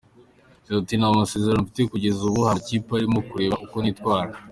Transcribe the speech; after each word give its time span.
Yagize 0.57 0.77
ati 0.81 0.93
“Nta 0.95 1.09
masezerano 1.21 1.61
mfite 1.63 1.81
kugeza 1.93 2.19
ubu 2.23 2.39
ahari 2.41 2.45
amakipe 2.51 2.89
arimo 2.97 3.19
kureba 3.29 3.55
uko 3.65 3.75
nitwara. 3.81 4.31